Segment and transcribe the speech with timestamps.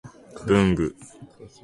[0.47, 0.95] 文具